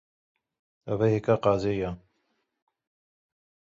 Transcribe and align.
Ev 0.91 0.99
hêka 1.09 1.35
qazê 1.43 1.73
ye. 1.81 1.89